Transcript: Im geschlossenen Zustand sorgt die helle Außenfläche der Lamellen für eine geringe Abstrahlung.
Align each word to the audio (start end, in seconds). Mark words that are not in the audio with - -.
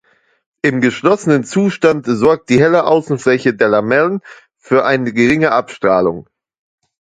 Im 0.63 0.81
geschlossenen 0.81 1.43
Zustand 1.43 2.07
sorgt 2.09 2.49
die 2.49 2.59
helle 2.59 2.87
Außenfläche 2.87 3.53
der 3.53 3.67
Lamellen 3.69 4.21
für 4.57 4.83
eine 4.83 5.13
geringe 5.13 5.51
Abstrahlung. 5.51 6.27